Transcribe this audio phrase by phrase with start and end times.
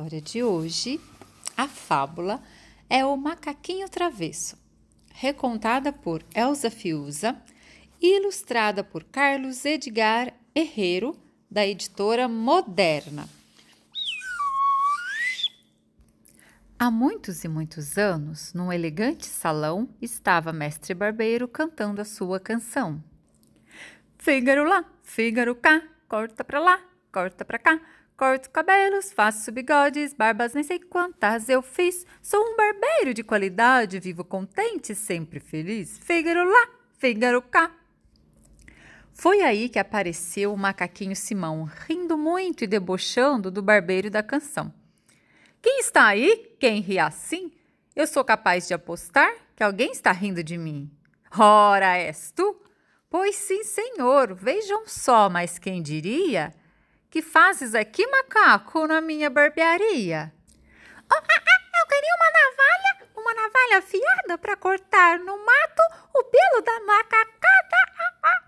[0.00, 0.98] história de hoje,
[1.54, 2.42] a fábula
[2.88, 4.56] é o Macaquinho Travesso,
[5.12, 7.36] recontada por Elza Fiuza
[8.00, 11.14] e ilustrada por Carlos Edgar Herrero,
[11.50, 13.28] da editora Moderna.
[16.78, 23.04] Há muitos e muitos anos, num elegante salão, estava mestre barbeiro cantando a sua canção.
[24.16, 26.80] Fígaro lá, Fígaro cá, corta pra lá,
[27.12, 27.78] corta pra cá,
[28.20, 32.04] corto cabelos, faço bigodes, barbas nem sei quantas eu fiz.
[32.20, 35.98] Sou um barbeiro de qualidade, vivo contente, sempre feliz.
[36.00, 37.74] Fígaro lá, Fígaro cá.
[39.14, 44.70] Foi aí que apareceu o macaquinho Simão, rindo muito e debochando do barbeiro da canção.
[45.62, 46.54] Quem está aí?
[46.60, 47.50] Quem ri assim?
[47.96, 50.90] Eu sou capaz de apostar que alguém está rindo de mim.
[51.38, 52.54] Ora, és tu?
[53.08, 56.52] Pois sim, senhor, vejam só, mas quem diria?
[57.10, 60.32] Que fazes aqui, macaco, na minha barbearia?
[61.10, 65.82] Oh, ah, ah, eu queria uma navalha, uma navalha afiada para cortar no mato
[66.14, 67.76] o pelo da macacada.
[67.98, 68.42] Ah, ah.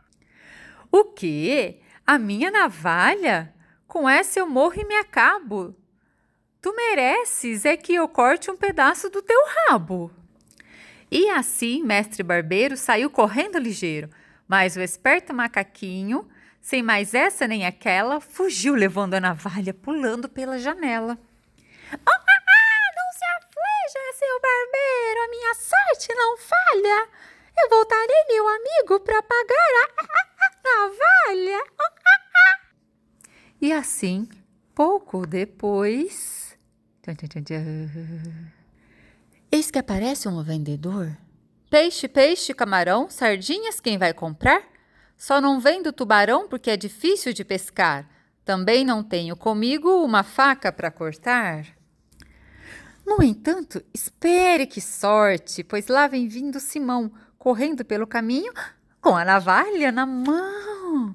[0.92, 1.80] O quê?
[2.06, 3.52] A minha navalha?
[3.88, 5.76] Com essa eu morro e me acabo.
[6.60, 10.08] Tu mereces é que eu corte um pedaço do teu rabo.
[11.10, 14.08] E assim, mestre barbeiro saiu correndo ligeiro,
[14.46, 16.30] mas o esperto macaquinho
[16.62, 21.18] sem mais essa nem aquela, fugiu levando a navalha, pulando pela janela.
[21.92, 27.08] Oh, ah, ah, não se aflija, seu barbeiro, a minha sorte não falha.
[27.58, 30.06] Eu voltarei, meu amigo, para pagar a, a,
[30.38, 31.64] a navalha.
[31.72, 32.60] Oh, ah,
[33.60, 34.28] e assim,
[34.74, 36.56] pouco depois.
[39.50, 41.16] Eis que aparece um vendedor.
[41.68, 44.71] Peixe, peixe, camarão, sardinhas, quem vai comprar?
[45.22, 48.08] Só não vendo tubarão porque é difícil de pescar.
[48.44, 51.64] Também não tenho comigo uma faca para cortar.
[53.06, 58.52] No entanto, espere que sorte, pois lá vem vindo Simão, correndo pelo caminho
[59.00, 61.14] com a navalha na mão.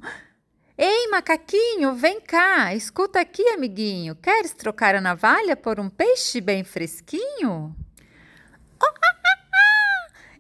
[0.78, 4.16] Ei, macaquinho, vem cá, escuta aqui, amiguinho.
[4.16, 7.76] Queres trocar a navalha por um peixe bem fresquinho?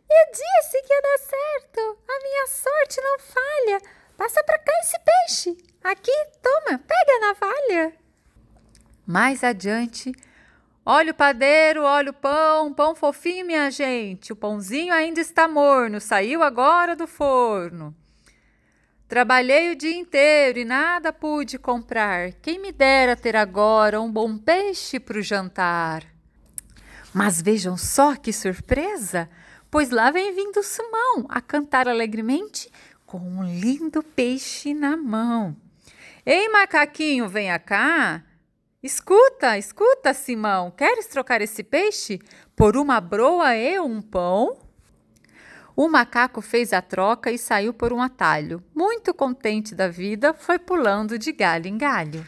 [0.09, 1.96] Eu disse que ia dar certo.
[2.37, 3.81] Minha sorte não falha.
[4.15, 5.57] Passa para cá esse peixe.
[5.83, 7.93] Aqui, toma, pega a navalha.
[9.07, 10.11] Mais adiante,
[10.85, 14.31] olha o padeiro, olha o pão, pão fofinho, minha gente.
[14.31, 17.95] O pãozinho ainda está morno, saiu agora do forno.
[19.07, 22.33] Trabalhei o dia inteiro e nada pude comprar.
[22.33, 26.03] Quem me dera ter agora um bom peixe para o jantar.
[27.11, 29.27] Mas vejam só que surpresa!
[29.69, 32.71] Pois lá vem vindo Simão a cantar alegremente
[33.05, 35.55] com um lindo peixe na mão.
[36.25, 38.23] Ei, macaquinho, venha cá.
[38.83, 42.19] Escuta, escuta, Simão, queres trocar esse peixe
[42.55, 44.57] por uma broa e um pão?
[45.75, 48.63] O macaco fez a troca e saiu por um atalho.
[48.73, 52.25] Muito contente da vida, foi pulando de galho em galho.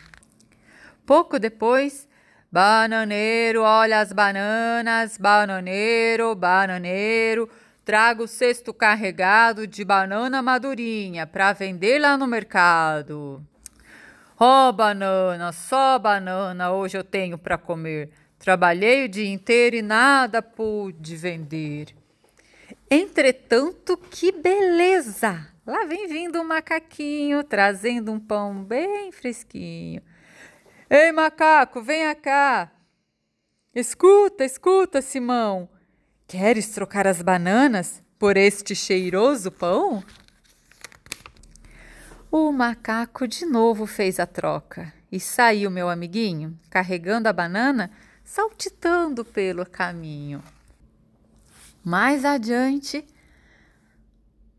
[1.05, 2.07] Pouco depois,
[2.51, 7.47] Bananeiro, olha as bananas, bananeiro, bananeiro.
[7.85, 13.43] Trago o cesto carregado de banana madurinha para vender lá no mercado.
[14.39, 18.09] Oh, banana, só banana hoje eu tenho para comer.
[18.39, 21.93] Trabalhei o dia inteiro e nada pude vender.
[22.89, 25.47] Entretanto, que beleza!
[25.67, 30.01] Lá vem vindo um macaquinho trazendo um pão bem fresquinho.
[30.91, 32.71] Ei, macaco, venha cá.
[33.75, 35.69] Escuta, escuta, Simão.
[36.27, 40.03] Queres trocar as bananas por este cheiroso pão?
[42.31, 47.91] O macaco de novo fez a troca e saiu meu amiguinho, carregando a banana,
[48.23, 50.41] saltitando pelo caminho.
[51.83, 53.05] Mais adiante,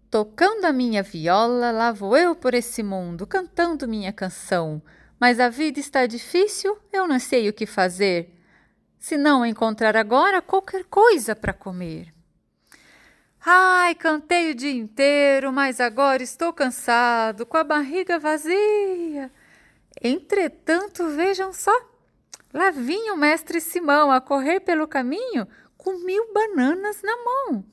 [0.09, 4.81] tocando a minha viola, lá vou eu por esse mundo, cantando minha canção
[5.20, 8.34] mas a vida está difícil, eu não sei o que fazer.
[8.99, 12.12] Se não encontrar agora qualquer coisa para comer.
[13.44, 19.31] Ai, cantei o dia inteiro, mas agora estou cansado, com a barriga vazia.
[20.02, 21.75] Entretanto, vejam só,
[22.52, 25.46] lá vinha o mestre Simão a correr pelo caminho
[25.76, 27.64] com mil bananas na mão.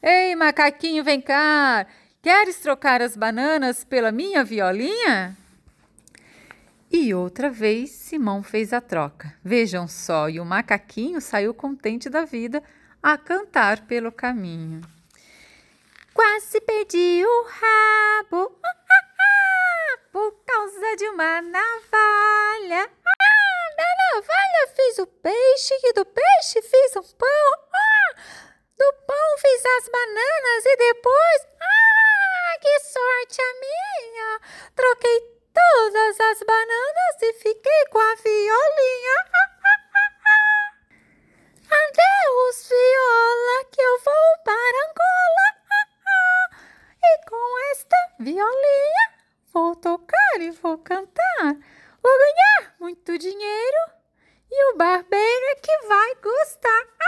[0.00, 1.86] Ei, macaquinho, vem cá!
[2.20, 5.36] Queres trocar as bananas pela minha violinha?
[7.04, 9.36] E outra vez Simão fez a troca.
[9.44, 12.62] Vejam só, e o macaquinho saiu contente da vida
[13.02, 14.80] a cantar pelo caminho.
[16.14, 18.58] Quase perdi o rabo
[20.10, 22.88] por causa de uma navalha.
[22.88, 27.52] Ah, da navalha fiz o peixe e do peixe fiz um pão.
[27.70, 28.14] Ah,
[28.78, 31.48] do pão fiz as bananas e depois.
[31.60, 34.40] Ah, que sorte a minha!
[34.74, 39.18] Troquei todas as bananas e fiquei com a violinha.
[41.70, 45.46] Adeus, viola, que eu vou para Angola.
[47.02, 49.14] E com esta violinha
[49.52, 51.54] vou tocar e vou cantar.
[52.02, 53.78] Vou ganhar muito dinheiro
[54.50, 57.03] e o barbeiro é que vai gostar.